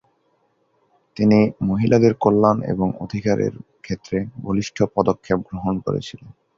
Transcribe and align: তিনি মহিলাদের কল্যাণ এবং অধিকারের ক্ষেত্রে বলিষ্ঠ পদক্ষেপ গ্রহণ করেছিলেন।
তিনি 1.17 1.39
মহিলাদের 1.61 2.13
কল্যাণ 2.15 2.57
এবং 2.63 2.87
অধিকারের 2.99 3.53
ক্ষেত্রে 3.81 4.17
বলিষ্ঠ 4.43 4.77
পদক্ষেপ 4.95 5.39
গ্রহণ 5.49 5.75
করেছিলেন। 5.79 6.29